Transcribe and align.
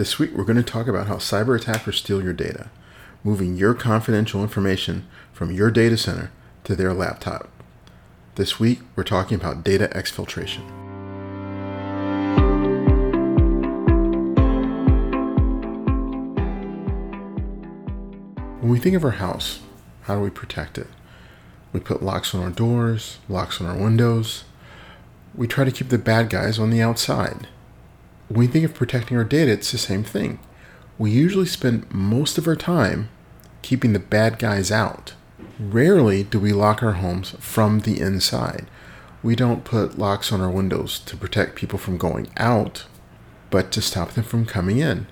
This 0.00 0.18
week, 0.18 0.32
we're 0.32 0.44
going 0.44 0.56
to 0.56 0.62
talk 0.62 0.88
about 0.88 1.08
how 1.08 1.16
cyber 1.16 1.54
attackers 1.54 1.98
steal 1.98 2.24
your 2.24 2.32
data, 2.32 2.70
moving 3.22 3.58
your 3.58 3.74
confidential 3.74 4.40
information 4.40 5.06
from 5.30 5.52
your 5.52 5.70
data 5.70 5.98
center 5.98 6.30
to 6.64 6.74
their 6.74 6.94
laptop. 6.94 7.50
This 8.36 8.58
week, 8.58 8.80
we're 8.96 9.04
talking 9.04 9.38
about 9.38 9.62
data 9.62 9.90
exfiltration. 9.92 10.62
When 18.62 18.70
we 18.70 18.78
think 18.78 18.96
of 18.96 19.04
our 19.04 19.10
house, 19.10 19.60
how 20.04 20.14
do 20.14 20.22
we 20.22 20.30
protect 20.30 20.78
it? 20.78 20.88
We 21.74 21.80
put 21.80 22.02
locks 22.02 22.34
on 22.34 22.42
our 22.42 22.48
doors, 22.48 23.18
locks 23.28 23.60
on 23.60 23.66
our 23.66 23.76
windows. 23.76 24.44
We 25.34 25.46
try 25.46 25.64
to 25.64 25.70
keep 25.70 25.90
the 25.90 25.98
bad 25.98 26.30
guys 26.30 26.58
on 26.58 26.70
the 26.70 26.80
outside. 26.80 27.48
When 28.30 28.38
we 28.38 28.46
think 28.46 28.64
of 28.64 28.74
protecting 28.74 29.16
our 29.16 29.24
data, 29.24 29.50
it's 29.50 29.72
the 29.72 29.76
same 29.76 30.04
thing. 30.04 30.38
We 30.98 31.10
usually 31.10 31.46
spend 31.46 31.92
most 31.92 32.38
of 32.38 32.46
our 32.46 32.54
time 32.54 33.08
keeping 33.60 33.92
the 33.92 33.98
bad 33.98 34.38
guys 34.38 34.70
out. 34.70 35.14
Rarely 35.58 36.22
do 36.22 36.38
we 36.38 36.52
lock 36.52 36.80
our 36.80 36.92
homes 36.92 37.34
from 37.40 37.80
the 37.80 38.00
inside. 38.00 38.68
We 39.24 39.34
don't 39.34 39.64
put 39.64 39.98
locks 39.98 40.30
on 40.30 40.40
our 40.40 40.48
windows 40.48 41.00
to 41.00 41.16
protect 41.16 41.56
people 41.56 41.76
from 41.76 41.98
going 41.98 42.30
out, 42.36 42.84
but 43.50 43.72
to 43.72 43.82
stop 43.82 44.12
them 44.12 44.22
from 44.22 44.46
coming 44.46 44.78
in. 44.78 45.08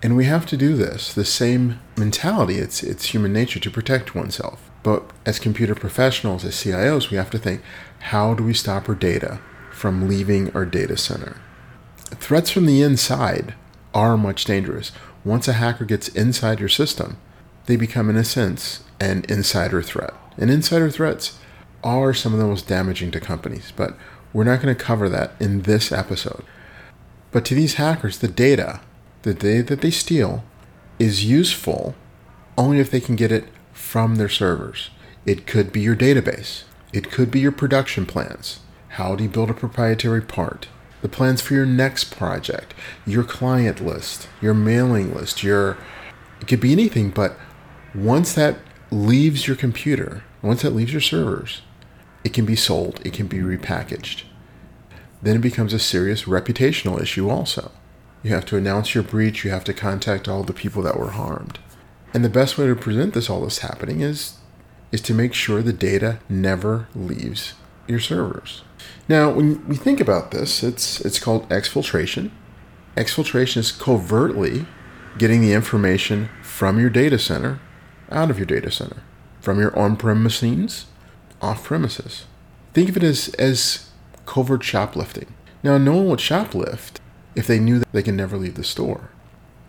And 0.00 0.16
we 0.16 0.26
have 0.26 0.46
to 0.46 0.56
do 0.56 0.76
this, 0.76 1.12
the 1.12 1.24
same 1.24 1.80
mentality, 1.96 2.58
it's, 2.58 2.84
it's 2.84 3.06
human 3.06 3.32
nature 3.32 3.58
to 3.58 3.70
protect 3.72 4.14
oneself. 4.14 4.70
But 4.84 5.10
as 5.26 5.40
computer 5.40 5.74
professionals, 5.74 6.44
as 6.44 6.54
CIOs, 6.54 7.10
we 7.10 7.16
have 7.16 7.30
to 7.30 7.38
think 7.38 7.60
how 7.98 8.34
do 8.34 8.44
we 8.44 8.54
stop 8.54 8.88
our 8.88 8.94
data 8.94 9.40
from 9.72 10.08
leaving 10.08 10.54
our 10.54 10.64
data 10.64 10.96
center? 10.96 11.38
Threats 12.20 12.50
from 12.50 12.66
the 12.66 12.82
inside 12.82 13.54
are 13.94 14.16
much 14.16 14.44
dangerous. 14.44 14.92
Once 15.24 15.48
a 15.48 15.54
hacker 15.54 15.84
gets 15.84 16.08
inside 16.08 16.60
your 16.60 16.68
system, 16.68 17.16
they 17.66 17.76
become, 17.76 18.10
in 18.10 18.16
a 18.16 18.24
sense, 18.24 18.84
an 19.00 19.24
insider 19.28 19.82
threat. 19.82 20.14
And 20.36 20.50
insider 20.50 20.90
threats 20.90 21.38
are 21.84 22.14
some 22.14 22.32
of 22.32 22.38
the 22.38 22.46
most 22.46 22.68
damaging 22.68 23.10
to 23.12 23.20
companies, 23.20 23.72
but 23.74 23.96
we're 24.32 24.44
not 24.44 24.62
going 24.62 24.74
to 24.74 24.84
cover 24.84 25.08
that 25.08 25.32
in 25.40 25.62
this 25.62 25.92
episode. 25.92 26.44
But 27.30 27.44
to 27.46 27.54
these 27.54 27.74
hackers, 27.74 28.18
the 28.18 28.28
data, 28.28 28.80
the 29.22 29.34
data 29.34 29.62
that 29.64 29.80
they 29.80 29.90
steal, 29.90 30.44
is 30.98 31.24
useful 31.24 31.94
only 32.56 32.78
if 32.78 32.90
they 32.90 33.00
can 33.00 33.16
get 33.16 33.32
it 33.32 33.44
from 33.72 34.16
their 34.16 34.28
servers. 34.28 34.90
It 35.24 35.46
could 35.46 35.72
be 35.72 35.80
your 35.80 35.96
database, 35.96 36.64
it 36.92 37.10
could 37.10 37.30
be 37.30 37.40
your 37.40 37.52
production 37.52 38.06
plans. 38.06 38.60
How 38.88 39.14
do 39.14 39.24
you 39.24 39.30
build 39.30 39.50
a 39.50 39.54
proprietary 39.54 40.20
part? 40.20 40.68
The 41.02 41.08
plans 41.08 41.40
for 41.42 41.54
your 41.54 41.66
next 41.66 42.16
project, 42.16 42.74
your 43.06 43.24
client 43.24 43.84
list, 43.84 44.28
your 44.40 44.54
mailing 44.54 45.14
list, 45.14 45.42
your 45.42 45.76
it 46.40 46.48
could 46.48 46.60
be 46.60 46.72
anything, 46.72 47.10
but 47.10 47.36
once 47.94 48.32
that 48.34 48.58
leaves 48.90 49.46
your 49.46 49.56
computer, 49.56 50.24
once 50.42 50.62
that 50.62 50.74
leaves 50.74 50.92
your 50.92 51.00
servers, 51.00 51.62
it 52.24 52.32
can 52.32 52.44
be 52.44 52.56
sold, 52.56 53.00
it 53.04 53.12
can 53.12 53.26
be 53.26 53.38
repackaged. 53.38 54.24
Then 55.22 55.36
it 55.36 55.40
becomes 55.40 55.72
a 55.72 55.78
serious 55.78 56.24
reputational 56.24 57.00
issue 57.00 57.30
also. 57.30 57.70
You 58.22 58.30
have 58.34 58.46
to 58.46 58.56
announce 58.56 58.94
your 58.94 59.04
breach, 59.04 59.44
you 59.44 59.50
have 59.50 59.64
to 59.64 59.74
contact 59.74 60.28
all 60.28 60.42
the 60.42 60.52
people 60.52 60.82
that 60.82 60.98
were 60.98 61.10
harmed. 61.10 61.58
And 62.14 62.24
the 62.24 62.28
best 62.28 62.58
way 62.58 62.66
to 62.66 62.76
present 62.76 63.14
this 63.14 63.30
all 63.30 63.42
this 63.42 63.58
happening 63.58 64.00
is 64.00 64.36
is 64.90 65.00
to 65.00 65.14
make 65.14 65.32
sure 65.32 65.62
the 65.62 65.72
data 65.72 66.18
never 66.28 66.86
leaves 66.94 67.54
your 67.88 67.98
servers. 67.98 68.62
Now, 69.08 69.30
when 69.30 69.66
we 69.66 69.76
think 69.76 70.00
about 70.00 70.30
this, 70.30 70.62
it's 70.62 71.00
it's 71.00 71.18
called 71.18 71.48
exfiltration. 71.48 72.30
Exfiltration 72.96 73.58
is 73.58 73.72
covertly 73.72 74.66
getting 75.18 75.40
the 75.40 75.52
information 75.52 76.28
from 76.42 76.78
your 76.78 76.90
data 76.90 77.18
center 77.18 77.60
out 78.10 78.30
of 78.30 78.38
your 78.38 78.46
data 78.46 78.70
center, 78.70 79.02
from 79.40 79.58
your 79.58 79.76
on-prem 79.78 80.22
machines 80.22 80.86
off 81.40 81.64
premises. 81.64 82.26
Think 82.74 82.88
of 82.88 82.96
it 82.96 83.02
as 83.02 83.28
as 83.38 83.90
covert 84.26 84.62
shoplifting. 84.62 85.34
Now, 85.62 85.78
no 85.78 85.96
one 85.96 86.08
would 86.08 86.18
shoplift 86.18 87.00
if 87.34 87.46
they 87.46 87.60
knew 87.60 87.78
that 87.78 87.92
they 87.92 88.02
can 88.02 88.16
never 88.16 88.36
leave 88.36 88.54
the 88.54 88.64
store. 88.64 89.10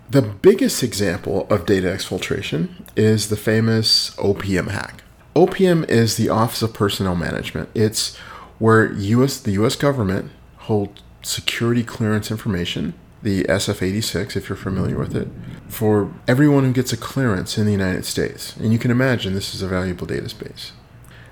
The 0.09 0.21
biggest 0.21 0.83
example 0.83 1.47
of 1.49 1.65
data 1.65 1.87
exfiltration 1.87 2.69
is 2.95 3.29
the 3.29 3.37
famous 3.37 4.11
OPM 4.17 4.69
hack. 4.69 5.03
OPM 5.35 5.89
is 5.89 6.17
the 6.17 6.29
Office 6.29 6.61
of 6.61 6.73
Personnel 6.73 7.15
Management. 7.15 7.69
It's 7.73 8.17
where 8.63 8.93
US 8.93 9.41
the 9.41 9.51
US 9.63 9.75
government 9.75 10.31
holds 10.69 11.01
security 11.21 11.83
clearance 11.83 12.31
information, 12.31 12.93
the 13.21 13.43
SF86 13.43 14.37
if 14.37 14.47
you're 14.47 14.55
familiar 14.55 14.97
with 14.97 15.13
it, 15.17 15.27
for 15.67 16.13
everyone 16.29 16.63
who 16.63 16.71
gets 16.71 16.93
a 16.93 16.97
clearance 16.97 17.57
in 17.57 17.65
the 17.65 17.73
United 17.73 18.05
States. 18.05 18.55
And 18.55 18.71
you 18.71 18.79
can 18.79 18.89
imagine 18.89 19.33
this 19.33 19.53
is 19.53 19.61
a 19.61 19.67
valuable 19.67 20.07
data 20.07 20.29
space. 20.29 20.71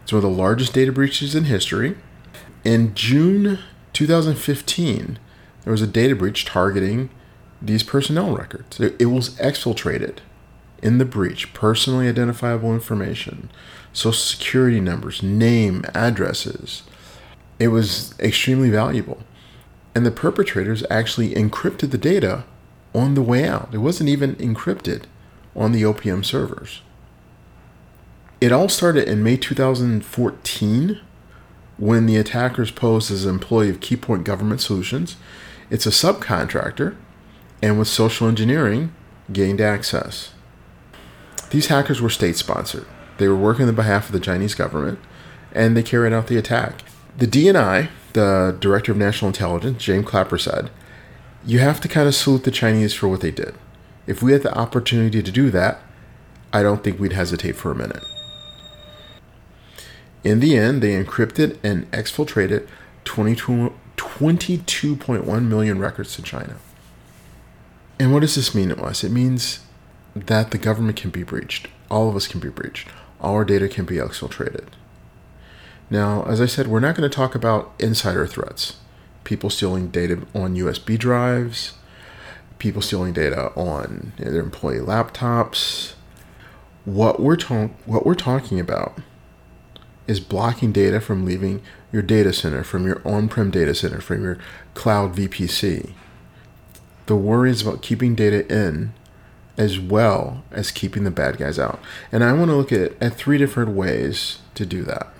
It's 0.03 0.11
one 0.11 0.17
of 0.17 0.29
the 0.29 0.37
largest 0.37 0.73
data 0.73 0.91
breaches 0.91 1.33
in 1.33 1.45
history. 1.45 1.95
In 2.65 2.93
June 2.95 3.59
2015, 3.93 5.17
there 5.63 5.71
was 5.71 5.81
a 5.81 5.87
data 5.87 6.17
breach 6.17 6.43
targeting 6.43 7.11
these 7.61 7.81
personnel 7.81 8.35
records. 8.35 8.77
It, 8.77 9.05
was 9.05 9.37
exfiltrated 9.37 10.17
in 10.83 10.97
the 10.97 11.05
breach, 11.05 11.53
personally 11.53 12.09
identifiable 12.09 12.73
information, 12.73 13.49
social 13.93 14.19
security 14.19 14.81
numbers, 14.81 15.23
name, 15.23 15.85
addresses. 15.95 16.83
It 17.61 17.67
was 17.67 18.15
extremely 18.19 18.71
valuable. 18.71 19.19
And 19.93 20.03
the 20.03 20.09
perpetrators 20.09 20.83
actually 20.89 21.35
encrypted 21.35 21.91
the 21.91 21.97
data 21.99 22.43
on 22.95 23.13
the 23.13 23.21
way 23.21 23.47
out. 23.47 23.69
It 23.71 23.77
wasn't 23.77 24.09
even 24.09 24.35
encrypted 24.37 25.03
on 25.55 25.71
the 25.71 25.83
OPM 25.83 26.25
servers. 26.25 26.81
It 28.41 28.51
all 28.51 28.67
started 28.67 29.07
in 29.07 29.21
May 29.21 29.37
2014 29.37 31.01
when 31.77 32.07
the 32.07 32.17
attackers 32.17 32.71
posed 32.71 33.11
as 33.11 33.25
an 33.25 33.35
employee 33.35 33.69
of 33.69 33.79
Keypoint 33.79 34.23
Government 34.23 34.59
Solutions. 34.59 35.15
It's 35.69 35.85
a 35.85 35.91
subcontractor 35.91 36.95
and 37.61 37.77
with 37.77 37.87
social 37.87 38.27
engineering, 38.27 38.91
gained 39.31 39.61
access. 39.61 40.33
These 41.51 41.67
hackers 41.67 42.01
were 42.01 42.09
state 42.09 42.37
sponsored. 42.37 42.87
They 43.19 43.27
were 43.27 43.35
working 43.35 43.67
on 43.67 43.75
behalf 43.75 44.07
of 44.07 44.13
the 44.13 44.19
Chinese 44.19 44.55
government, 44.55 44.97
and 45.51 45.77
they 45.77 45.83
carried 45.83 46.11
out 46.11 46.25
the 46.25 46.37
attack. 46.37 46.81
The 47.17 47.27
DNI, 47.27 47.89
the 48.13 48.55
Director 48.59 48.91
of 48.91 48.97
National 48.97 49.29
Intelligence, 49.29 49.83
James 49.83 50.07
Clapper, 50.07 50.37
said, 50.37 50.69
You 51.45 51.59
have 51.59 51.79
to 51.81 51.87
kind 51.87 52.07
of 52.07 52.15
salute 52.15 52.43
the 52.43 52.51
Chinese 52.51 52.93
for 52.93 53.07
what 53.07 53.21
they 53.21 53.31
did. 53.31 53.55
If 54.07 54.23
we 54.23 54.31
had 54.31 54.43
the 54.43 54.57
opportunity 54.57 55.21
to 55.21 55.31
do 55.31 55.49
that, 55.51 55.81
I 56.53 56.63
don't 56.63 56.83
think 56.83 56.99
we'd 56.99 57.13
hesitate 57.13 57.55
for 57.55 57.71
a 57.71 57.75
minute. 57.75 58.03
In 60.23 60.39
the 60.39 60.57
end, 60.57 60.81
they 60.81 61.03
encrypted 61.03 61.57
and 61.63 61.89
exfiltrated 61.91 62.67
22.1 63.05 65.47
million 65.47 65.79
records 65.79 66.15
to 66.15 66.21
China. 66.21 66.57
And 67.99 68.13
what 68.13 68.21
does 68.21 68.35
this 68.35 68.55
mean 68.55 68.69
to 68.69 68.81
us? 68.81 69.03
It 69.03 69.11
means 69.11 69.59
that 70.15 70.51
the 70.51 70.57
government 70.57 70.97
can 70.97 71.09
be 71.09 71.23
breached. 71.23 71.67
All 71.89 72.09
of 72.09 72.15
us 72.15 72.27
can 72.27 72.39
be 72.39 72.49
breached. 72.49 72.87
All 73.19 73.35
our 73.35 73.45
data 73.45 73.67
can 73.67 73.85
be 73.85 73.95
exfiltrated. 73.95 74.67
Now, 75.91 76.23
as 76.23 76.41
I 76.41 76.47
said, 76.47 76.67
we're 76.67 76.79
not 76.79 76.95
going 76.95 77.07
to 77.07 77.15
talk 77.15 77.35
about 77.35 77.73
insider 77.77 78.25
threats. 78.25 78.77
People 79.23 79.51
stealing 79.51 79.89
data 79.89 80.25
on 80.33 80.55
USB 80.55 80.97
drives, 80.97 81.73
people 82.57 82.81
stealing 82.81 83.13
data 83.13 83.51
on 83.55 84.13
their 84.17 84.39
employee 84.39 84.79
laptops. 84.79 85.93
What 86.85 87.19
we're, 87.19 87.35
ta- 87.35 87.69
what 87.85 88.05
we're 88.05 88.15
talking 88.15 88.59
about 88.59 88.97
is 90.07 90.19
blocking 90.19 90.71
data 90.71 90.99
from 90.99 91.25
leaving 91.25 91.61
your 91.91 92.01
data 92.01 92.33
center, 92.33 92.63
from 92.63 92.87
your 92.87 93.01
on 93.05 93.29
prem 93.29 93.51
data 93.51 93.75
center, 93.75 94.01
from 94.01 94.23
your 94.23 94.39
cloud 94.73 95.15
VPC 95.15 95.93
the 97.11 97.15
worries 97.17 97.61
about 97.61 97.81
keeping 97.81 98.15
data 98.15 98.47
in 98.49 98.93
as 99.57 99.77
well 99.77 100.45
as 100.49 100.71
keeping 100.71 101.03
the 101.03 101.11
bad 101.11 101.37
guys 101.37 101.59
out. 101.59 101.77
And 102.09 102.23
I 102.23 102.31
want 102.31 102.49
to 102.49 102.55
look 102.55 102.71
at, 102.71 102.93
at 103.01 103.15
three 103.15 103.37
different 103.37 103.71
ways 103.71 104.39
to 104.55 104.65
do 104.65 104.83
that. 104.83 105.10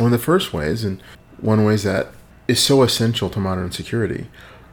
One 0.00 0.14
of 0.14 0.18
the 0.18 0.24
first 0.24 0.54
ways, 0.54 0.82
and 0.82 1.02
one 1.42 1.62
ways 1.62 1.82
that 1.82 2.08
is 2.48 2.58
so 2.58 2.82
essential 2.82 3.28
to 3.28 3.38
modern 3.38 3.70
security, 3.70 4.28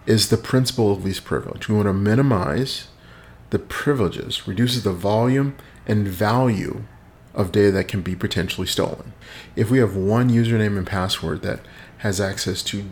is 0.06 0.30
the 0.30 0.38
principle 0.38 0.90
of 0.90 1.04
least 1.04 1.26
privilege. 1.26 1.68
We 1.68 1.76
want 1.76 1.88
to 1.88 1.94
minimize 1.94 2.88
the 3.50 3.60
privileges, 3.60 4.48
reduces 4.48 4.84
the 4.84 4.94
volume 4.94 5.58
and 5.86 6.08
value 6.08 6.84
of 7.34 7.52
data 7.52 7.72
that 7.72 7.90
can 7.90 8.02
be 8.02 8.16
potentially 8.16 8.68
stolen. 8.68 9.12
If 9.58 9.70
we 9.70 9.80
have 9.80 9.98
one 9.98 10.30
username 10.30 10.78
and 10.78 10.88
password 10.88 11.42
that 11.42 11.60
has 11.98 12.22
access 12.22 12.64
to 12.64 12.86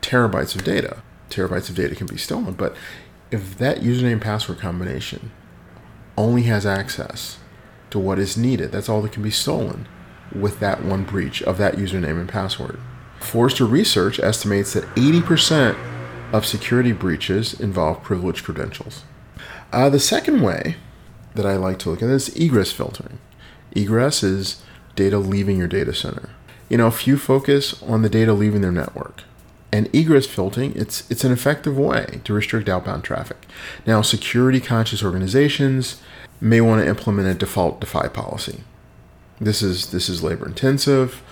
terabytes 0.00 0.54
of 0.54 0.62
data, 0.62 1.02
terabytes 1.28 1.68
of 1.70 1.74
data 1.74 1.96
can 1.96 2.06
be 2.06 2.16
stolen. 2.16 2.54
But 2.54 2.76
if 3.32 3.58
that 3.58 3.80
username 3.80 4.20
password 4.20 4.60
combination 4.60 5.32
only 6.16 6.42
has 6.42 6.64
access 6.64 7.38
to 7.90 7.98
what 7.98 8.20
is 8.20 8.36
needed, 8.36 8.70
that's 8.70 8.88
all 8.88 9.02
that 9.02 9.10
can 9.10 9.24
be 9.24 9.32
stolen 9.32 9.88
with 10.34 10.60
that 10.60 10.84
one 10.84 11.04
breach 11.04 11.42
of 11.42 11.58
that 11.58 11.76
username 11.76 12.20
and 12.20 12.28
password. 12.28 12.78
Forrester 13.20 13.64
Research 13.64 14.18
estimates 14.18 14.72
that 14.72 14.84
80% 14.94 15.76
of 16.32 16.46
security 16.46 16.92
breaches 16.92 17.58
involve 17.58 18.02
privileged 18.02 18.44
credentials. 18.44 19.04
Uh, 19.72 19.88
the 19.88 20.00
second 20.00 20.42
way 20.42 20.76
that 21.34 21.46
I 21.46 21.56
like 21.56 21.78
to 21.80 21.90
look 21.90 22.02
at 22.02 22.08
is 22.08 22.34
egress 22.36 22.72
filtering. 22.72 23.18
Egress 23.72 24.22
is 24.22 24.62
data 24.96 25.18
leaving 25.18 25.58
your 25.58 25.68
data 25.68 25.94
center. 25.94 26.30
You 26.68 26.76
know, 26.76 26.90
few 26.90 27.16
focus 27.16 27.80
on 27.82 28.02
the 28.02 28.08
data 28.08 28.32
leaving 28.32 28.60
their 28.60 28.72
network. 28.72 29.22
And 29.72 29.92
egress 29.94 30.26
filtering, 30.26 30.72
it's 30.74 31.08
it's 31.10 31.22
an 31.22 31.30
effective 31.30 31.78
way 31.78 32.20
to 32.24 32.32
restrict 32.32 32.68
outbound 32.68 33.04
traffic. 33.04 33.46
Now, 33.86 34.02
security 34.02 34.58
conscious 34.58 35.04
organizations 35.04 36.00
may 36.40 36.60
want 36.60 36.82
to 36.82 36.88
implement 36.88 37.28
a 37.28 37.34
default 37.34 37.80
deny 37.80 38.08
policy. 38.08 38.64
This 39.40 39.62
is 39.62 39.90
this 39.90 40.08
is 40.08 40.22
labor 40.22 40.46
intensive, 40.46 41.22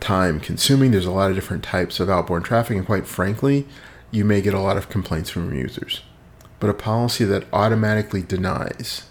time 0.00 0.40
consuming. 0.40 0.90
There's 0.90 1.06
a 1.06 1.10
lot 1.10 1.30
of 1.30 1.36
different 1.36 1.62
types 1.62 2.00
of 2.00 2.10
outbound 2.10 2.44
traffic, 2.44 2.76
and 2.76 2.86
quite 2.86 3.06
frankly, 3.06 3.66
you 4.10 4.24
may 4.24 4.40
get 4.40 4.54
a 4.54 4.60
lot 4.60 4.76
of 4.76 4.88
complaints 4.88 5.30
from 5.30 5.54
users. 5.54 6.02
But 6.58 6.70
a 6.70 6.74
policy 6.74 7.24
that 7.24 7.44
automatically 7.52 8.22
denies 8.22 9.04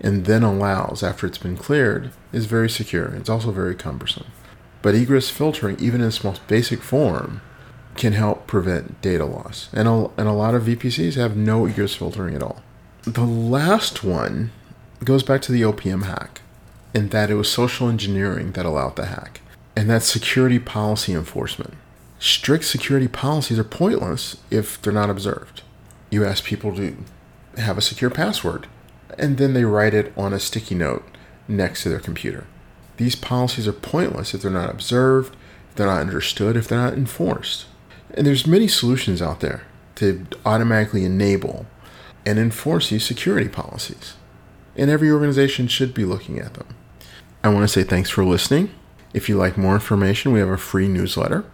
and 0.00 0.24
then 0.24 0.42
allows 0.42 1.02
after 1.02 1.26
it's 1.26 1.38
been 1.38 1.56
cleared 1.56 2.10
is 2.32 2.46
very 2.46 2.70
secure. 2.70 3.06
It's 3.14 3.28
also 3.28 3.50
very 3.52 3.74
cumbersome. 3.74 4.26
But 4.82 4.94
egress 4.94 5.28
filtering, 5.28 5.78
even 5.78 6.00
in 6.00 6.08
its 6.08 6.24
most 6.24 6.46
basic 6.48 6.82
form, 6.82 7.42
can 7.96 8.14
help 8.14 8.46
prevent 8.46 9.00
data 9.02 9.26
loss. 9.26 9.68
And 9.72 9.86
a, 9.86 10.10
and 10.16 10.26
a 10.26 10.32
lot 10.32 10.54
of 10.54 10.64
VPCs 10.64 11.16
have 11.16 11.36
no 11.36 11.66
egress 11.66 11.94
filtering 11.94 12.34
at 12.34 12.42
all. 12.42 12.62
The 13.02 13.26
last 13.26 14.02
one 14.02 14.52
goes 15.04 15.22
back 15.22 15.42
to 15.42 15.52
the 15.52 15.62
OPM 15.62 16.04
hack, 16.04 16.40
in 16.94 17.08
that 17.10 17.30
it 17.30 17.34
was 17.34 17.50
social 17.50 17.88
engineering 17.88 18.52
that 18.52 18.66
allowed 18.66 18.96
the 18.96 19.06
hack, 19.06 19.40
and 19.76 19.88
that's 19.88 20.06
security 20.06 20.58
policy 20.58 21.12
enforcement. 21.12 21.74
Strict 22.18 22.64
security 22.64 23.08
policies 23.08 23.58
are 23.58 23.64
pointless 23.64 24.36
if 24.50 24.80
they're 24.82 24.92
not 24.92 25.10
observed. 25.10 25.62
You 26.10 26.24
ask 26.24 26.44
people 26.44 26.74
to 26.76 26.96
have 27.56 27.78
a 27.78 27.82
secure 27.82 28.10
password, 28.10 28.66
and 29.18 29.38
then 29.38 29.54
they 29.54 29.64
write 29.64 29.94
it 29.94 30.12
on 30.16 30.32
a 30.32 30.40
sticky 30.40 30.74
note 30.74 31.04
next 31.48 31.82
to 31.82 31.88
their 31.88 32.00
computer. 32.00 32.46
These 32.96 33.16
policies 33.16 33.66
are 33.66 33.72
pointless 33.72 34.34
if 34.34 34.42
they're 34.42 34.50
not 34.50 34.70
observed, 34.70 35.34
if 35.70 35.76
they're 35.76 35.86
not 35.86 36.00
understood, 36.00 36.56
if 36.56 36.68
they're 36.68 36.78
not 36.78 36.94
enforced. 36.94 37.66
And 38.12 38.26
there's 38.26 38.46
many 38.46 38.68
solutions 38.68 39.22
out 39.22 39.40
there 39.40 39.62
to 39.96 40.26
automatically 40.44 41.04
enable 41.04 41.66
and 42.26 42.38
enforce 42.38 42.90
these 42.90 43.04
security 43.04 43.48
policies. 43.48 44.14
And 44.76 44.90
every 44.90 45.10
organization 45.10 45.68
should 45.68 45.94
be 45.94 46.04
looking 46.04 46.38
at 46.38 46.54
them. 46.54 46.66
I 47.42 47.48
want 47.48 47.64
to 47.64 47.68
say 47.68 47.82
thanks 47.82 48.10
for 48.10 48.24
listening. 48.24 48.70
If 49.14 49.28
you 49.28 49.36
like 49.36 49.58
more 49.58 49.74
information, 49.74 50.32
we 50.32 50.40
have 50.40 50.48
a 50.48 50.56
free 50.56 50.88
newsletter 50.88 51.44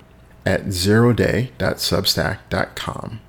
at 0.44 0.66
zeroday.substack.com. 0.66 3.20